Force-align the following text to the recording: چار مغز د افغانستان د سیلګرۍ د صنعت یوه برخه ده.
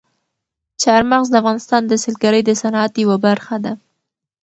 چار 0.81 1.01
مغز 1.11 1.27
د 1.31 1.35
افغانستان 1.41 1.81
د 1.87 1.93
سیلګرۍ 2.03 2.41
د 2.45 2.51
صنعت 2.61 2.91
یوه 3.03 3.17
برخه 3.25 3.55
ده. 3.63 3.73